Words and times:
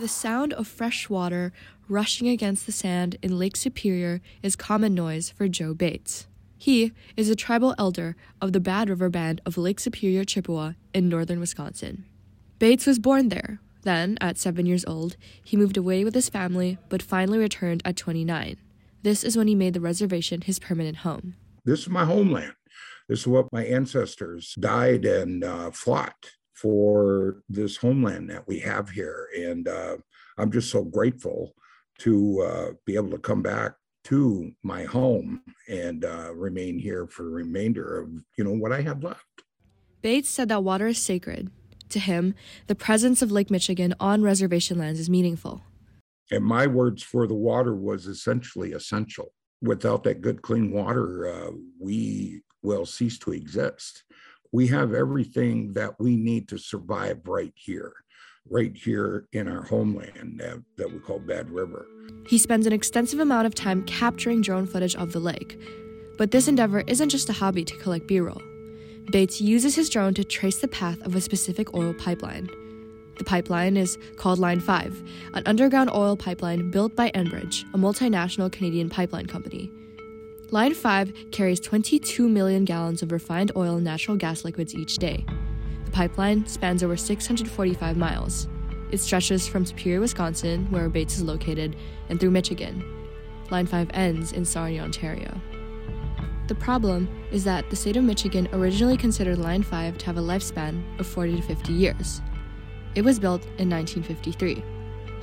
The 0.00 0.08
sound 0.08 0.54
of 0.54 0.66
fresh 0.66 1.10
water 1.10 1.52
rushing 1.86 2.26
against 2.26 2.64
the 2.64 2.72
sand 2.72 3.16
in 3.20 3.38
Lake 3.38 3.54
Superior 3.54 4.22
is 4.42 4.56
common 4.56 4.94
noise 4.94 5.28
for 5.28 5.46
Joe 5.46 5.74
Bates. 5.74 6.26
He 6.56 6.92
is 7.18 7.28
a 7.28 7.36
tribal 7.36 7.74
elder 7.76 8.16
of 8.40 8.54
the 8.54 8.60
Bad 8.60 8.88
River 8.88 9.10
Band 9.10 9.42
of 9.44 9.58
Lake 9.58 9.78
Superior, 9.78 10.24
Chippewa, 10.24 10.72
in 10.94 11.10
northern 11.10 11.38
Wisconsin. 11.38 12.06
Bates 12.58 12.86
was 12.86 12.98
born 12.98 13.28
there. 13.28 13.60
Then, 13.82 14.16
at 14.22 14.38
seven 14.38 14.64
years 14.64 14.86
old, 14.86 15.18
he 15.44 15.58
moved 15.58 15.76
away 15.76 16.02
with 16.02 16.14
his 16.14 16.30
family, 16.30 16.78
but 16.88 17.02
finally 17.02 17.36
returned 17.36 17.82
at 17.84 17.98
29. 17.98 18.56
This 19.02 19.22
is 19.22 19.36
when 19.36 19.48
he 19.48 19.54
made 19.54 19.74
the 19.74 19.82
reservation 19.82 20.40
his 20.40 20.58
permanent 20.58 20.98
home. 20.98 21.34
This 21.66 21.80
is 21.80 21.90
my 21.90 22.06
homeland. 22.06 22.54
This 23.06 23.20
is 23.20 23.26
what 23.26 23.52
my 23.52 23.66
ancestors 23.66 24.54
died 24.58 25.04
and 25.04 25.44
uh, 25.44 25.70
fought 25.72 26.30
for 26.60 27.42
this 27.48 27.76
homeland 27.76 28.28
that 28.28 28.46
we 28.46 28.58
have 28.58 28.90
here. 28.90 29.28
And 29.36 29.66
uh, 29.66 29.96
I'm 30.36 30.50
just 30.50 30.70
so 30.70 30.84
grateful 30.84 31.54
to 32.00 32.40
uh, 32.42 32.70
be 32.84 32.96
able 32.96 33.10
to 33.10 33.18
come 33.18 33.42
back 33.42 33.74
to 34.04 34.52
my 34.62 34.84
home 34.84 35.42
and 35.68 36.04
uh, 36.04 36.34
remain 36.34 36.78
here 36.78 37.06
for 37.06 37.22
the 37.22 37.30
remainder 37.30 38.00
of 38.00 38.10
you 38.36 38.44
know 38.44 38.52
what 38.52 38.72
I 38.72 38.80
have 38.82 39.04
left. 39.04 39.24
Bates 40.02 40.30
said 40.30 40.48
that 40.48 40.64
water 40.64 40.86
is 40.86 40.98
sacred. 40.98 41.50
To 41.90 41.98
him, 41.98 42.34
the 42.66 42.74
presence 42.74 43.20
of 43.20 43.32
Lake 43.32 43.50
Michigan 43.50 43.94
on 43.98 44.22
reservation 44.22 44.78
lands 44.78 45.00
is 45.00 45.10
meaningful. 45.10 45.62
And 46.30 46.44
my 46.44 46.66
words 46.66 47.02
for 47.02 47.26
the 47.26 47.34
water 47.34 47.74
was 47.74 48.06
essentially 48.06 48.72
essential. 48.72 49.32
Without 49.60 50.04
that 50.04 50.20
good, 50.20 50.40
clean 50.40 50.70
water, 50.70 51.28
uh, 51.28 51.50
we 51.78 52.42
will 52.62 52.86
cease 52.86 53.18
to 53.18 53.32
exist. 53.32 54.04
We 54.52 54.66
have 54.68 54.94
everything 54.94 55.72
that 55.74 55.98
we 56.00 56.16
need 56.16 56.48
to 56.48 56.58
survive 56.58 57.20
right 57.26 57.52
here 57.54 57.92
right 58.48 58.76
here 58.76 59.26
in 59.32 59.48
our 59.48 59.62
homeland 59.62 60.40
that, 60.40 60.62
that 60.76 60.92
we 60.92 60.98
call 60.98 61.18
Bad 61.18 61.50
River. 61.50 61.86
He 62.26 62.38
spends 62.38 62.66
an 62.66 62.72
extensive 62.72 63.20
amount 63.20 63.46
of 63.46 63.54
time 63.54 63.84
capturing 63.84 64.40
drone 64.40 64.66
footage 64.66 64.96
of 64.96 65.12
the 65.12 65.20
lake. 65.20 65.60
But 66.18 66.32
this 66.32 66.48
endeavor 66.48 66.82
isn't 66.86 67.08
just 67.08 67.28
a 67.30 67.32
hobby 67.32 67.64
to 67.64 67.76
collect 67.78 68.06
B 68.06 68.20
roll. 68.20 68.42
Bates 69.10 69.40
uses 69.40 69.74
his 69.74 69.88
drone 69.88 70.14
to 70.14 70.24
trace 70.24 70.60
the 70.60 70.68
path 70.68 71.00
of 71.02 71.14
a 71.14 71.20
specific 71.20 71.74
oil 71.74 71.94
pipeline. 71.94 72.48
The 73.18 73.24
pipeline 73.24 73.76
is 73.76 73.98
called 74.16 74.38
Line 74.38 74.60
5, 74.60 75.02
an 75.34 75.42
underground 75.46 75.90
oil 75.90 76.16
pipeline 76.16 76.70
built 76.70 76.96
by 76.96 77.10
Enbridge, 77.10 77.64
a 77.74 77.78
multinational 77.78 78.50
Canadian 78.50 78.88
pipeline 78.88 79.26
company. 79.26 79.70
Line 80.52 80.74
5 80.74 81.30
carries 81.30 81.60
22 81.60 82.28
million 82.28 82.64
gallons 82.64 83.02
of 83.02 83.12
refined 83.12 83.52
oil 83.54 83.76
and 83.76 83.84
natural 83.84 84.16
gas 84.16 84.44
liquids 84.44 84.74
each 84.74 84.96
day. 84.96 85.24
The 85.84 85.92
pipeline 85.92 86.44
spans 86.46 86.82
over 86.82 86.96
645 86.96 87.96
miles. 87.96 88.48
It 88.90 88.98
stretches 88.98 89.46
from 89.46 89.64
Superior, 89.64 90.00
Wisconsin, 90.00 90.66
where 90.72 90.88
Bates 90.88 91.18
is 91.18 91.22
located, 91.22 91.76
and 92.08 92.18
through 92.18 92.32
Michigan. 92.32 92.82
Line 93.52 93.66
5 93.66 93.90
ends 93.94 94.32
in 94.32 94.44
Sarnia, 94.44 94.82
Ontario. 94.82 95.40
The 96.48 96.56
problem 96.56 97.08
is 97.30 97.44
that 97.44 97.70
the 97.70 97.76
state 97.76 97.96
of 97.96 98.02
Michigan 98.02 98.48
originally 98.52 98.96
considered 98.96 99.38
Line 99.38 99.62
5 99.62 99.98
to 99.98 100.06
have 100.06 100.16
a 100.16 100.20
lifespan 100.20 100.82
of 100.98 101.06
40 101.06 101.36
to 101.36 101.42
50 101.42 101.72
years. 101.72 102.20
It 102.96 103.02
was 103.02 103.20
built 103.20 103.44
in 103.58 103.70
1953. 103.70 104.64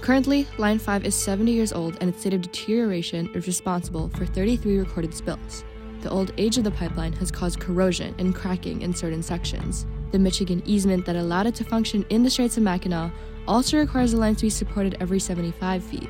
Currently, 0.02 0.48
Line 0.58 0.80
5 0.80 1.06
is 1.06 1.16
70 1.16 1.52
years 1.52 1.74
old 1.74 1.98
and 2.00 2.10
its 2.10 2.22
state 2.22 2.34
of 2.34 2.42
deterioration 2.42 3.30
is 3.34 3.48
responsible 3.48 4.10
for 4.10 4.26
33 4.26 4.78
recorded 4.78 5.14
spills. 5.14 5.64
The 6.02 6.10
old 6.10 6.32
age 6.38 6.58
of 6.58 6.64
the 6.64 6.72
pipeline 6.72 7.14
has 7.14 7.32
caused 7.32 7.60
corrosion 7.60 8.16
and 8.20 8.34
cracking 8.34 8.84
in 8.84 8.94
certain 8.94 9.24
sections, 9.24 9.88
the 10.12 10.20
Michigan 10.20 10.64
easement 10.66 11.06
that 11.06 11.16
allowed 11.16 11.48
it 11.48 11.56
to 11.56 11.66
function 11.66 12.06
in 12.10 12.24
the 12.24 12.30
Straits 12.30 12.58
of 12.58 12.64
Mackinac 12.64 13.12
also 13.48 13.78
requires 13.78 14.12
the 14.12 14.18
line 14.18 14.36
to 14.36 14.44
be 14.44 14.50
supported 14.50 14.96
every 15.00 15.20
75 15.20 15.84
feet, 15.84 16.10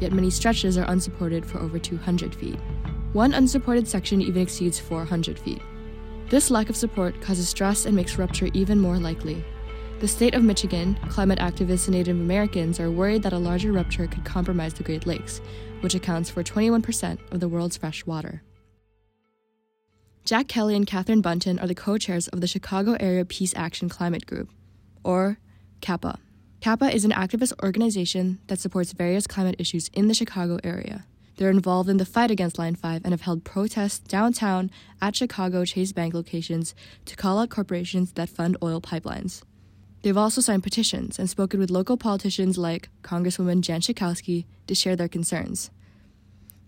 yet 0.00 0.12
many 0.12 0.30
stretches 0.30 0.76
are 0.76 0.90
unsupported 0.90 1.46
for 1.46 1.58
over 1.58 1.78
200 1.78 2.34
feet. 2.34 2.58
One 3.14 3.32
unsupported 3.32 3.88
section 3.88 4.20
even 4.20 4.42
exceeds 4.42 4.78
400 4.78 5.38
feet. 5.38 5.62
This 6.28 6.50
lack 6.50 6.68
of 6.68 6.76
support 6.76 7.18
causes 7.22 7.48
stress 7.48 7.86
and 7.86 7.96
makes 7.96 8.18
rupture 8.18 8.48
even 8.52 8.78
more 8.78 8.98
likely. 8.98 9.42
The 10.00 10.06
state 10.06 10.36
of 10.36 10.44
Michigan, 10.44 10.96
climate 11.08 11.40
activists, 11.40 11.88
and 11.88 11.96
Native 11.96 12.16
Americans 12.16 12.78
are 12.78 12.88
worried 12.88 13.24
that 13.24 13.32
a 13.32 13.38
larger 13.38 13.72
rupture 13.72 14.06
could 14.06 14.24
compromise 14.24 14.72
the 14.74 14.84
Great 14.84 15.08
Lakes, 15.08 15.40
which 15.80 15.96
accounts 15.96 16.30
for 16.30 16.44
21% 16.44 17.18
of 17.32 17.40
the 17.40 17.48
world's 17.48 17.76
fresh 17.76 18.06
water. 18.06 18.44
Jack 20.24 20.46
Kelly 20.46 20.76
and 20.76 20.86
Catherine 20.86 21.20
Bunton 21.20 21.58
are 21.58 21.66
the 21.66 21.74
co 21.74 21.98
chairs 21.98 22.28
of 22.28 22.40
the 22.40 22.46
Chicago 22.46 22.96
Area 23.00 23.24
Peace 23.24 23.52
Action 23.56 23.88
Climate 23.88 24.24
Group, 24.24 24.50
or 25.02 25.40
CAPA. 25.80 26.20
CAPA 26.60 26.94
is 26.94 27.04
an 27.04 27.10
activist 27.10 27.52
organization 27.60 28.38
that 28.46 28.60
supports 28.60 28.92
various 28.92 29.26
climate 29.26 29.56
issues 29.58 29.88
in 29.94 30.06
the 30.06 30.14
Chicago 30.14 30.60
area. 30.62 31.06
They're 31.38 31.50
involved 31.50 31.88
in 31.88 31.96
the 31.96 32.04
fight 32.04 32.30
against 32.30 32.56
Line 32.56 32.76
5 32.76 33.02
and 33.02 33.12
have 33.12 33.22
held 33.22 33.42
protests 33.42 33.98
downtown 33.98 34.70
at 35.02 35.16
Chicago 35.16 35.64
Chase 35.64 35.92
Bank 35.92 36.14
locations 36.14 36.76
to 37.06 37.16
call 37.16 37.40
out 37.40 37.50
corporations 37.50 38.12
that 38.12 38.28
fund 38.28 38.56
oil 38.62 38.80
pipelines. 38.80 39.42
They've 40.02 40.16
also 40.16 40.40
signed 40.40 40.62
petitions 40.62 41.18
and 41.18 41.28
spoken 41.28 41.58
with 41.58 41.70
local 41.70 41.96
politicians 41.96 42.56
like 42.56 42.88
Congresswoman 43.02 43.60
Jan 43.62 43.80
Schakowsky 43.80 44.44
to 44.66 44.74
share 44.74 44.96
their 44.96 45.08
concerns. 45.08 45.70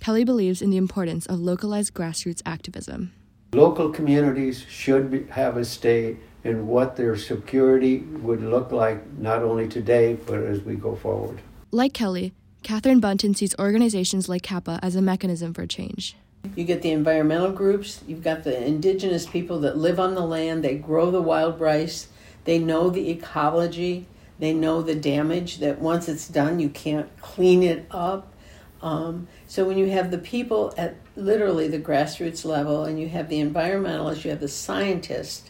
Kelly 0.00 0.24
believes 0.24 0.62
in 0.62 0.70
the 0.70 0.76
importance 0.76 1.26
of 1.26 1.40
localized 1.40 1.94
grassroots 1.94 2.42
activism. 2.44 3.12
Local 3.52 3.90
communities 3.90 4.64
should 4.68 5.10
be, 5.10 5.24
have 5.24 5.56
a 5.56 5.64
say 5.64 6.16
in 6.42 6.66
what 6.66 6.96
their 6.96 7.16
security 7.16 7.98
would 7.98 8.42
look 8.42 8.72
like, 8.72 9.06
not 9.18 9.42
only 9.42 9.68
today, 9.68 10.16
but 10.26 10.38
as 10.38 10.62
we 10.62 10.74
go 10.74 10.96
forward. 10.96 11.40
Like 11.70 11.92
Kelly, 11.92 12.32
Catherine 12.62 13.00
Bunton 13.00 13.34
sees 13.34 13.54
organizations 13.58 14.28
like 14.28 14.42
CAPA 14.42 14.78
as 14.82 14.96
a 14.96 15.02
mechanism 15.02 15.52
for 15.52 15.66
change. 15.66 16.16
You 16.56 16.64
get 16.64 16.82
the 16.82 16.90
environmental 16.90 17.52
groups, 17.52 18.00
you've 18.06 18.22
got 18.22 18.44
the 18.44 18.66
indigenous 18.66 19.26
people 19.26 19.60
that 19.60 19.76
live 19.76 20.00
on 20.00 20.14
the 20.14 20.24
land, 20.24 20.64
they 20.64 20.76
grow 20.76 21.10
the 21.10 21.20
wild 21.20 21.60
rice, 21.60 22.08
they 22.50 22.58
know 22.58 22.90
the 22.90 23.10
ecology, 23.10 24.08
they 24.40 24.52
know 24.52 24.82
the 24.82 24.96
damage 24.96 25.58
that 25.58 25.78
once 25.78 26.08
it's 26.08 26.26
done, 26.26 26.58
you 26.58 26.68
can't 26.68 27.08
clean 27.20 27.62
it 27.62 27.86
up. 27.92 28.32
Um, 28.82 29.28
so 29.46 29.64
when 29.64 29.78
you 29.78 29.88
have 29.90 30.10
the 30.10 30.18
people 30.18 30.74
at 30.76 30.96
literally 31.14 31.68
the 31.68 31.78
grassroots 31.78 32.44
level, 32.44 32.82
and 32.82 32.98
you 32.98 33.08
have 33.08 33.28
the 33.28 33.40
environmentalists, 33.40 34.24
you 34.24 34.30
have 34.30 34.40
the 34.40 34.48
scientists, 34.48 35.48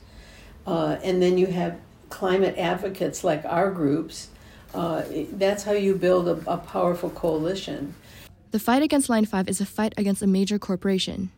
uh, 0.66 0.98
and 1.02 1.22
then 1.22 1.38
you 1.38 1.46
have 1.46 1.78
climate 2.10 2.58
advocates 2.58 3.24
like 3.24 3.46
our 3.46 3.70
groups, 3.70 4.28
uh, 4.74 5.02
that's 5.32 5.62
how 5.64 5.72
you 5.72 5.94
build 5.94 6.28
a, 6.28 6.52
a 6.52 6.58
powerful 6.58 7.08
coalition. 7.08 7.94
The 8.50 8.58
fight 8.58 8.82
against 8.82 9.08
Line 9.08 9.24
5 9.24 9.48
is 9.48 9.62
a 9.62 9.64
fight 9.64 9.94
against 9.96 10.20
a 10.20 10.26
major 10.26 10.58
corporation, 10.58 11.30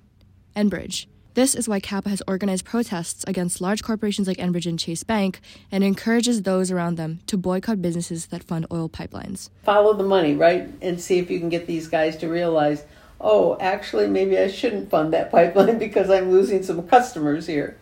Enbridge. 0.56 1.06
This 1.34 1.54
is 1.54 1.66
why 1.66 1.81
CAPA 1.81 2.10
has 2.10 2.22
organized 2.28 2.66
protests 2.66 3.25
against 3.26 3.62
large 3.62 3.82
corporations 3.82 4.28
like 4.28 4.37
Enbridge 4.37 4.66
and 4.66 4.78
Chase 4.78 5.03
Bank 5.03 5.41
and 5.70 5.82
encourages 5.82 6.43
those 6.43 6.70
around 6.70 6.97
them 6.97 7.20
to 7.26 7.38
boycott 7.38 7.81
businesses 7.81 8.26
that 8.26 8.44
fund 8.44 8.66
oil 8.70 8.91
pipelines. 8.91 9.48
Follow 9.62 9.94
the 9.94 10.04
money, 10.04 10.34
right? 10.34 10.69
And 10.82 11.00
see 11.00 11.19
if 11.19 11.31
you 11.31 11.41
can 11.41 11.48
get 11.48 11.66
these 11.66 11.88
guys 11.88 12.19
to 12.19 12.28
realize, 12.28 12.84
oh, 13.19 13.56
actually, 13.60 14.09
maybe 14.09 14.37
I 14.38 14.48
shouldn't 14.48 14.91
fund 14.91 15.15
that 15.15 15.31
pipeline 15.31 15.78
because 15.87 16.10
I'm 16.10 16.31
losing 16.31 16.62
some 16.62 16.87
customers 16.87 17.47
here. 17.47 17.78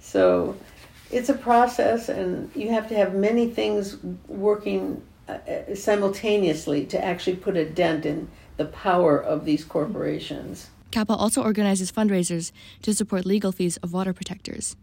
So 0.00 0.56
it's 1.12 1.28
a 1.28 1.34
process, 1.34 2.08
and 2.08 2.50
you 2.56 2.70
have 2.70 2.88
to 2.88 2.96
have 2.96 3.14
many 3.14 3.48
things 3.48 3.96
working 4.26 5.02
uh, 5.28 5.38
simultaneously 5.72 6.84
to 6.86 7.04
actually 7.04 7.36
put 7.36 7.56
a 7.56 7.64
dent 7.64 8.04
in 8.04 8.28
the 8.56 8.64
power 8.64 9.22
of 9.22 9.44
these 9.44 9.64
corporations. 9.64 10.70
CAPA 10.90 11.14
also 11.14 11.42
organizes 11.42 11.92
fundraisers 11.92 12.52
to 12.82 12.94
support 12.94 13.26
legal 13.26 13.52
fees 13.52 13.76
of 13.78 13.92
water 13.92 14.12
protectors. 14.12 14.76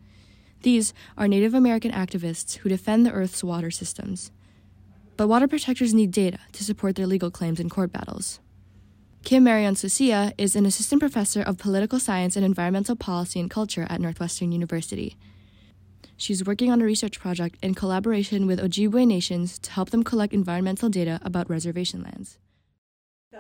These 0.62 0.94
are 1.18 1.28
Native 1.28 1.54
American 1.54 1.92
activists 1.92 2.58
who 2.58 2.70
defend 2.70 3.06
the 3.06 3.12
Earth's 3.12 3.44
water 3.44 3.72
systems. 3.72 4.32
But 5.18 5.28
water 5.28 5.48
protectors 5.48 5.94
need 5.94 6.12
data 6.12 6.40
to 6.54 6.64
support 6.64 6.96
their 6.96 7.08
legal 7.08 7.32
claims 7.32 7.60
in 7.60 7.70
court 7.70 7.92
battles. 7.92 8.40
Kim 9.24 9.44
Marion 9.44 9.74
Suiseeya 9.74 10.34
is 10.38 10.56
an 10.56 10.66
assistant 10.66 11.00
professor 11.00 11.42
of 11.42 11.58
political 11.58 12.00
science 12.00 12.36
and 12.36 12.46
environmental 12.46 12.96
policy 12.96 13.40
and 13.40 13.50
culture 13.50 13.88
at 13.90 14.00
Northwestern 14.00 14.52
University. 14.52 15.18
She's 16.18 16.46
working 16.46 16.72
on 16.72 16.82
a 16.82 16.86
research 16.86 17.20
project 17.20 17.58
in 17.62 17.74
collaboration 17.74 18.46
with 18.46 18.60
Ojibwe 18.60 19.08
nations 19.08 19.58
to 19.60 19.72
help 19.72 19.90
them 19.90 20.04
collect 20.04 20.34
environmental 20.34 20.90
data 20.90 21.20
about 21.24 21.50
reservation 21.50 22.04
lands. 22.04 22.38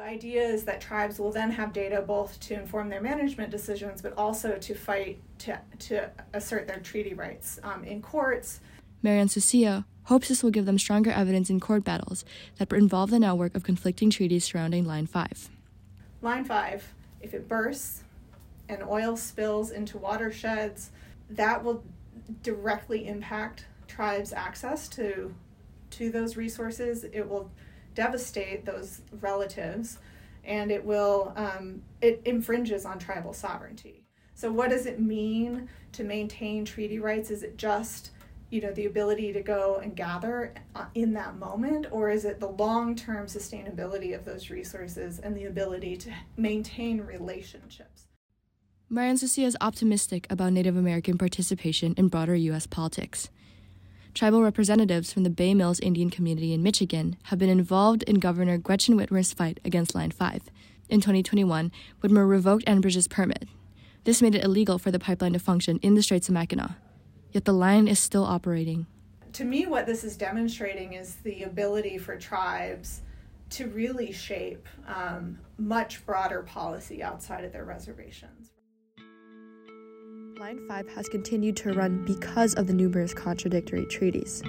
Idea 0.05 0.43
is 0.43 0.65
that 0.65 0.81
tribes 0.81 1.17
will 1.17 1.31
then 1.31 1.49
have 1.49 1.73
data 1.73 1.99
both 1.99 2.39
to 2.41 2.53
inform 2.53 2.89
their 2.89 3.01
management 3.01 3.49
decisions, 3.49 4.03
but 4.03 4.15
also 4.15 4.55
to 4.59 4.75
fight 4.75 5.19
to, 5.39 5.59
to 5.79 6.11
assert 6.31 6.67
their 6.67 6.79
treaty 6.79 7.15
rights 7.15 7.59
um, 7.63 7.83
in 7.83 8.03
courts. 8.03 8.59
Marion 9.01 9.27
Suiseeya 9.27 9.83
hopes 10.03 10.27
this 10.27 10.43
will 10.43 10.51
give 10.51 10.67
them 10.67 10.77
stronger 10.77 11.09
evidence 11.09 11.49
in 11.49 11.59
court 11.59 11.83
battles 11.83 12.23
that 12.57 12.71
involve 12.71 13.09
the 13.09 13.17
network 13.17 13.55
of 13.55 13.63
conflicting 13.63 14.11
treaties 14.11 14.43
surrounding 14.45 14.85
Line 14.85 15.07
5. 15.07 15.49
Line 16.21 16.45
5, 16.45 16.93
if 17.21 17.33
it 17.33 17.47
bursts 17.47 18.03
and 18.69 18.83
oil 18.83 19.17
spills 19.17 19.71
into 19.71 19.97
watersheds, 19.97 20.91
that 21.31 21.63
will 21.63 21.83
directly 22.43 23.07
impact 23.07 23.65
tribes' 23.87 24.31
access 24.33 24.87
to 24.89 25.33
to 25.89 26.11
those 26.11 26.37
resources. 26.37 27.05
It 27.05 27.27
will 27.27 27.49
devastate 27.95 28.65
those 28.65 29.01
relatives 29.19 29.97
and 30.43 30.71
it 30.71 30.83
will 30.83 31.33
um, 31.35 31.81
it 32.01 32.21
infringes 32.25 32.85
on 32.85 32.99
tribal 32.99 33.33
sovereignty 33.33 34.03
so 34.35 34.51
what 34.51 34.69
does 34.69 34.85
it 34.85 34.99
mean 34.99 35.67
to 35.91 36.03
maintain 36.03 36.63
treaty 36.63 36.99
rights 36.99 37.31
is 37.31 37.41
it 37.41 37.57
just 37.57 38.11
you 38.51 38.61
know 38.61 38.71
the 38.73 38.85
ability 38.85 39.33
to 39.33 39.41
go 39.41 39.77
and 39.81 39.95
gather 39.95 40.53
uh, 40.75 40.85
in 40.93 41.13
that 41.13 41.37
moment 41.37 41.87
or 41.91 42.09
is 42.09 42.25
it 42.25 42.39
the 42.39 42.47
long-term 42.47 43.25
sustainability 43.25 44.13
of 44.13 44.23
those 44.23 44.49
resources 44.49 45.19
and 45.19 45.35
the 45.35 45.45
ability 45.45 45.97
to 45.97 46.11
maintain 46.37 47.01
relationships 47.01 48.07
Marion 48.87 49.15
Suiseeya 49.15 49.47
is 49.47 49.57
optimistic 49.61 50.27
about 50.29 50.53
Native 50.53 50.77
American 50.77 51.17
participation 51.17 51.95
in 51.97 52.07
broader 52.07 52.35
U.S. 52.35 52.67
politics. 52.67 53.29
Tribal 54.15 54.41
representatives 54.41 55.11
from 55.11 55.23
the 55.23 55.29
Bay 55.29 55.53
Mills 55.53 55.81
Indian 55.81 56.09
community 56.09 56.53
in 56.53 56.63
Michigan 56.63 57.17
have 57.23 57.37
been 57.37 57.49
involved 57.49 58.01
in 58.03 58.21
Governor 58.21 58.57
Gretchen 58.57 58.97
Whitmer's 58.97 59.33
fight 59.33 59.59
against 59.65 59.93
Line 59.93 60.11
5. 60.11 60.43
In 60.87 61.01
2021, 61.01 61.69
Whitmer 62.01 62.25
revoked 62.25 62.63
Enbridge's 62.63 63.09
permit. 63.09 63.49
This 64.05 64.21
made 64.21 64.33
it 64.33 64.41
illegal 64.45 64.79
for 64.79 64.89
the 64.89 64.99
pipeline 64.99 65.33
to 65.33 65.39
function 65.39 65.79
in 65.81 65.95
the 65.95 66.01
Straits 66.01 66.29
of 66.29 66.33
Mackinac. 66.33 66.71
Yet 67.33 67.43
the 67.43 67.51
line 67.51 67.89
is 67.89 67.99
still 67.99 68.23
operating. 68.23 68.87
To 69.33 69.43
me, 69.43 69.65
what 69.65 69.85
this 69.85 70.05
is 70.05 70.15
demonstrating 70.15 70.93
is 70.93 71.15
the 71.15 71.43
ability 71.43 71.97
for 71.97 72.15
tribes 72.15 73.01
to 73.49 73.67
really 73.67 74.13
shape 74.13 74.65
um, 74.87 75.39
much 75.57 76.05
broader 76.05 76.41
policy 76.41 77.03
outside 77.03 77.43
of 77.43 77.51
their 77.51 77.65
reservations. 77.65 78.54
Line 80.37 80.59
5 80.67 80.89
has 80.89 81.07
continued 81.07 81.55
to 81.57 81.71
run 81.71 82.03
because 82.03 82.55
of 82.55 82.67
the 82.67 82.73
numerous 82.73 83.13
contradictory 83.13 83.85
treaties. 83.85 84.43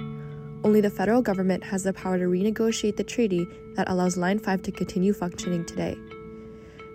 Only 0.65 0.81
the 0.81 0.89
federal 0.89 1.21
government 1.21 1.63
has 1.63 1.83
the 1.83 1.93
power 1.93 2.17
to 2.17 2.25
renegotiate 2.25 2.97
the 2.97 3.05
treaty 3.05 3.47
that 3.75 3.87
allows 3.87 4.17
Line 4.17 4.37
5 4.37 4.63
to 4.63 4.71
continue 4.73 5.13
functioning 5.13 5.63
today. 5.63 5.97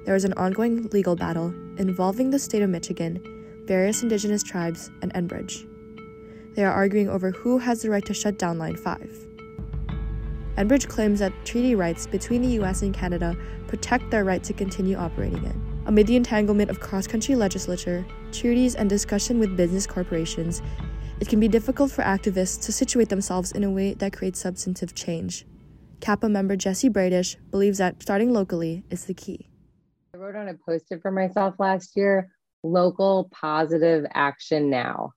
There 0.05 0.15
is 0.15 0.27
an 0.27 0.35
ongoing 0.35 0.89
legal 0.93 1.17
battle 1.17 1.55
involving 1.79 2.29
the 2.29 2.39
state 2.39 2.61
of 2.61 2.69
Michigan, 2.69 3.65
various 3.65 4.03
indigenous 4.03 4.43
tribes, 4.43 4.91
and 5.01 5.11
Enbridge. 5.15 5.67
They 6.55 6.63
are 6.63 6.73
arguing 6.73 7.09
over 7.09 7.31
who 7.31 7.57
has 7.57 7.81
the 7.81 7.89
right 7.89 8.05
to 8.05 8.13
shut 8.13 8.39
down 8.39 8.59
Line 8.59 8.77
5. 8.77 9.27
Enbridge 10.59 10.87
claims 10.87 11.21
that 11.21 11.33
treaty 11.47 11.75
rights 11.75 12.07
between 12.07 12.43
the 12.43 12.61
US 12.63 12.83
and 12.83 12.93
Canada 12.93 13.35
protect 13.69 14.11
their 14.11 14.25
right 14.25 14.45
to 14.45 14.53
continue 14.53 14.99
operating 14.99 15.43
it. 15.47 15.57
Amid 15.87 16.09
the 16.09 16.17
entanglement 16.17 16.69
of 16.69 16.81
cross 16.81 17.07
country 17.07 17.35
legislature, 17.35 18.05
treaties, 18.33 18.75
and 18.75 18.89
discussion 18.89 19.39
with 19.39 19.57
business 19.57 19.87
corporations, 19.87 20.63
it 21.21 21.29
can 21.29 21.39
be 21.39 21.49
difficult 21.49 21.91
for 21.91 22.03
activists 22.03 22.65
to 22.65 22.73
situate 22.73 23.09
themselves 23.09 23.53
in 23.53 23.65
a 23.65 23.71
way 23.71 23.95
that 23.95 24.13
creates 24.13 24.41
substantive 24.41 24.95
change. 24.95 25.47
CAPA 26.01 26.29
member 26.29 26.57
Jesse 26.57 26.89
Bradish 26.89 27.37
believes 27.51 27.79
that 27.79 28.03
starting 28.03 28.33
locally 28.33 28.85
is 28.91 29.05
the 29.05 29.15
key. 29.15 29.49
I 30.15 30.19
wrote 30.19 30.35
on 30.35 30.49
a 30.49 30.55
post 30.55 30.87
it 30.91 31.01
for 31.01 31.11
myself 31.11 31.55
last 31.59 31.97
year 31.97 32.31
local 32.65 33.29
positive 33.33 34.07
action 34.15 34.71
now 34.71 35.13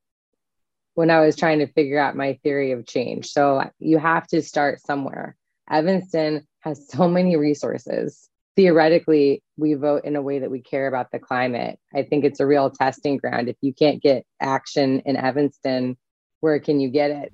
when 0.93 1.09
I 1.09 1.21
was 1.21 1.35
trying 1.35 1.59
to 1.59 1.67
figure 1.67 1.99
out 1.99 2.15
my 2.15 2.39
theory 2.43 2.71
of 2.71 2.85
change. 2.85 3.27
So 3.27 3.69
you 3.79 3.97
have 3.97 4.27
to 4.27 4.41
start 4.41 4.81
somewhere. 4.81 5.35
Evanston 5.69 6.47
has 6.61 6.87
so 6.89 7.07
many 7.07 7.35
resources 7.35 8.29
theoretically 8.55 9.43
we 9.57 9.73
vote 9.73 10.05
in 10.05 10.15
a 10.15 10.21
way 10.21 10.39
that 10.39 10.51
we 10.51 10.61
care 10.61 10.87
about 10.87 11.11
the 11.11 11.19
climate. 11.19 11.79
I 11.93 12.03
think 12.03 12.25
it's 12.25 12.39
a 12.39 12.45
real 12.45 12.69
testing 12.69 13.17
ground. 13.17 13.49
If 13.49 13.57
you 13.61 13.73
can't 13.73 14.01
get 14.01 14.25
action 14.41 15.01
in 15.05 15.17
Evanston, 15.17 15.97
where 16.39 16.59
can 16.59 16.79
you 16.79 16.89
get 16.89 17.11
it? 17.11 17.33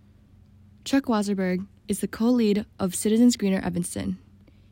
Chuck 0.84 1.06
Wasserberg 1.06 1.66
is 1.88 2.00
the 2.00 2.08
co 2.08 2.26
lead 2.26 2.66
of 2.80 2.96
Citizens 2.96 3.38
Greener 3.38 3.62
Evanston. 3.64 4.18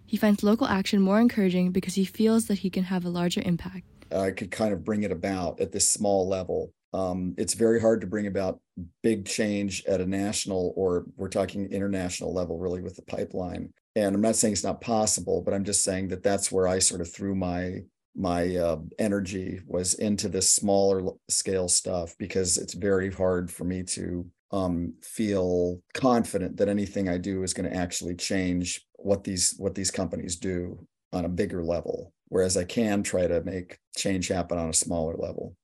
He 0.06 0.18
finds 0.18 0.42
local 0.42 0.68
action 0.68 1.02
more 1.02 1.20
encouraging 1.20 1.72
because 1.72 1.96
he 1.96 2.06
feels 2.06 2.46
that 2.48 2.60
he 2.60 2.70
can 2.70 2.86
have 2.86 3.06
a 3.06 3.10
larger 3.10 3.42
impact. 3.46 3.86
I 4.12 4.32
could 4.32 4.50
kind 4.50 4.74
of 4.74 4.84
bring 4.84 5.04
it 5.04 5.12
about 5.12 5.60
at 5.60 5.72
this 5.72 5.88
small 5.88 6.28
level. 6.28 6.72
Um, 6.94 7.36
it's 7.38 7.54
very 7.54 7.80
hard 7.80 8.02
to 8.02 8.08
bring 8.08 8.28
about 8.28 8.60
big 9.04 9.26
change 9.26 9.84
at 9.86 10.02
a 10.02 10.08
national 10.08 10.74
or 10.76 11.06
we're 11.18 11.30
talking 11.30 11.72
international 11.72 12.34
level, 12.34 12.58
really, 12.58 12.82
with 12.82 12.96
the 12.96 13.04
pipeline 13.04 13.74
and 13.96 14.14
i'm 14.14 14.22
not 14.22 14.36
saying 14.36 14.54
it's 14.54 14.64
not 14.64 14.82
possible 14.82 15.42
but 15.42 15.52
i'm 15.52 15.64
just 15.64 15.84
saying 15.84 16.08
that 16.08 16.22
that's 16.22 16.52
where 16.52 16.68
i 16.68 16.78
sort 16.78 17.02
of 17.02 17.12
threw 17.12 17.34
my 17.34 17.80
my 18.16 18.56
uh, 18.56 18.78
energy 18.98 19.62
was 19.66 19.94
into 19.96 20.28
this 20.28 20.52
smaller 20.52 21.12
scale 21.30 21.70
stuff 21.70 22.16
because 22.18 22.58
it's 22.58 22.74
very 22.74 23.12
hard 23.12 23.50
for 23.50 23.64
me 23.64 23.82
to 23.84 24.26
um, 24.52 24.94
feel 25.02 25.82
confident 25.94 26.58
that 26.58 26.68
anything 26.68 27.08
I 27.08 27.18
do 27.18 27.44
is 27.44 27.54
going 27.54 27.70
to 27.70 27.76
actually 27.76 28.16
change 28.16 28.86
what 28.96 29.24
these 29.24 29.56
what 29.58 29.76
these 29.76 29.92
companies 29.92 30.36
do 30.36 30.86
on 31.14 31.26
a 31.26 31.30
bigger 31.30 31.64
level. 31.64 32.14
Whereas 32.28 32.58
I 32.58 32.64
can 32.66 33.04
try 33.04 33.26
to 33.26 33.42
make 33.44 33.78
change 33.96 34.28
happen 34.28 34.58
on 34.58 34.70
a 34.70 34.74
smaller 34.74 35.16
level. 35.16 35.56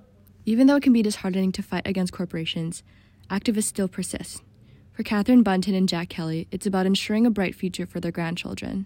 Even 0.47 0.67
though 0.67 0.75
it 0.75 0.83
can 0.83 0.93
be 0.93 1.01
disheartening 1.01 1.51
to 1.53 1.63
fight 1.63 1.87
against 1.87 2.13
corporations, 2.13 2.83
activists 3.31 3.63
still 3.63 3.87
persist. 3.87 4.43
For 4.93 5.01
Catherine 5.01 5.41
Bunton 5.41 5.73
and 5.73 5.89
Jack 5.89 6.09
Kelly, 6.09 6.47
it's 6.51 6.67
about 6.67 6.85
ensuring 6.85 7.25
a 7.25 7.31
bright 7.31 7.55
future 7.55 7.87
for 7.87 7.99
their 7.99 8.11
grandchildren. 8.11 8.85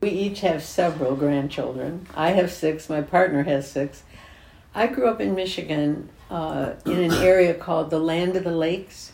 We 0.00 0.08
each 0.08 0.40
have 0.40 0.62
several 0.62 1.14
grandchildren. 1.14 2.06
I 2.14 2.30
have 2.30 2.50
six, 2.50 2.88
my 2.88 3.02
partner 3.02 3.42
has 3.42 3.70
six. 3.70 4.02
I 4.74 4.86
grew 4.86 5.08
up 5.08 5.20
in 5.20 5.34
Michigan 5.34 6.08
uh, 6.30 6.72
in 6.86 6.98
an 6.98 7.12
area 7.22 7.52
called 7.52 7.90
the 7.90 7.98
Land 7.98 8.34
of 8.34 8.44
the 8.44 8.56
Lakes, 8.56 9.12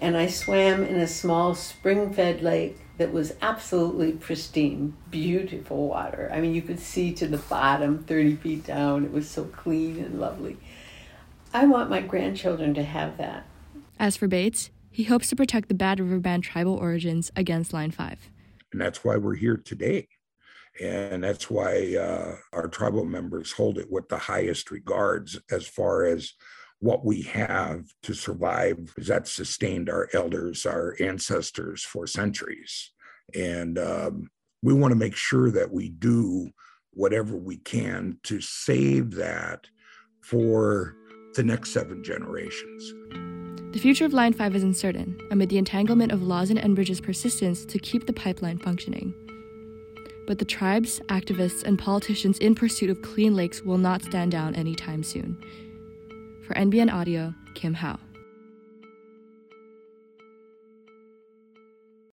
and 0.00 0.16
I 0.16 0.26
swam 0.26 0.82
in 0.82 0.96
a 0.96 1.06
small 1.06 1.54
spring 1.54 2.12
fed 2.12 2.42
lake 2.42 2.78
that 2.96 3.12
was 3.12 3.34
absolutely 3.42 4.12
pristine, 4.12 4.94
beautiful 5.10 5.88
water. 5.88 6.30
I 6.32 6.40
mean, 6.40 6.54
you 6.54 6.62
could 6.62 6.78
see 6.78 7.12
to 7.14 7.26
the 7.26 7.38
bottom 7.38 8.04
30 8.04 8.36
feet 8.36 8.64
down. 8.64 9.04
It 9.04 9.12
was 9.12 9.28
so 9.28 9.44
clean 9.44 9.98
and 9.98 10.20
lovely. 10.20 10.56
I 11.52 11.66
want 11.66 11.90
my 11.90 12.00
grandchildren 12.00 12.74
to 12.74 12.82
have 12.82 13.16
that. 13.18 13.46
As 13.98 14.16
for 14.16 14.28
Bates, 14.28 14.70
he 14.90 15.04
hopes 15.04 15.28
to 15.28 15.36
protect 15.36 15.68
the 15.68 15.74
Bad 15.74 15.98
River 15.98 16.20
Band 16.20 16.44
tribal 16.44 16.74
origins 16.74 17.32
against 17.34 17.72
Line 17.72 17.90
5. 17.90 18.30
And 18.72 18.80
that's 18.80 19.04
why 19.04 19.16
we're 19.16 19.34
here 19.34 19.56
today. 19.56 20.08
And 20.80 21.22
that's 21.22 21.48
why 21.50 21.96
uh, 21.96 22.36
our 22.52 22.68
tribal 22.68 23.04
members 23.04 23.52
hold 23.52 23.78
it 23.78 23.90
with 23.90 24.08
the 24.08 24.18
highest 24.18 24.70
regards 24.70 25.38
as 25.50 25.66
far 25.66 26.04
as 26.04 26.32
what 26.84 27.02
we 27.02 27.22
have 27.22 27.82
to 28.02 28.12
survive 28.12 28.92
is 28.98 29.06
that 29.06 29.26
sustained 29.26 29.88
our 29.88 30.06
elders, 30.12 30.66
our 30.66 30.94
ancestors 31.00 31.82
for 31.82 32.06
centuries. 32.06 32.92
And 33.34 33.78
um, 33.78 34.28
we 34.62 34.74
want 34.74 34.92
to 34.92 34.96
make 34.96 35.16
sure 35.16 35.50
that 35.50 35.72
we 35.72 35.88
do 35.88 36.50
whatever 36.92 37.38
we 37.38 37.56
can 37.56 38.18
to 38.24 38.38
save 38.42 39.12
that 39.12 39.66
for 40.20 40.94
the 41.36 41.42
next 41.42 41.70
seven 41.70 42.04
generations. 42.04 42.92
The 43.72 43.80
future 43.80 44.04
of 44.04 44.12
Line 44.12 44.34
5 44.34 44.54
is 44.54 44.62
uncertain 44.62 45.18
amid 45.30 45.48
the 45.48 45.56
entanglement 45.56 46.12
of 46.12 46.22
laws 46.22 46.50
and 46.50 46.58
Enbridge's 46.58 47.00
persistence 47.00 47.64
to 47.64 47.78
keep 47.78 48.06
the 48.06 48.12
pipeline 48.12 48.58
functioning. 48.58 49.14
But 50.26 50.38
the 50.38 50.44
tribes, 50.44 51.00
activists, 51.08 51.62
and 51.62 51.78
politicians 51.78 52.38
in 52.40 52.54
pursuit 52.54 52.90
of 52.90 53.00
clean 53.00 53.34
lakes 53.34 53.62
will 53.62 53.78
not 53.78 54.02
stand 54.02 54.32
down 54.32 54.54
anytime 54.54 55.02
soon. 55.02 55.42
For 56.46 56.52
NBN 56.54 56.92
Audio, 56.92 57.32
Kim 57.54 57.72
Howe. 57.72 57.98